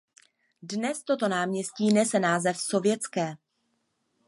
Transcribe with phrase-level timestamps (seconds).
[0.63, 3.37] Dnes toto náměstí nese název Sovětské.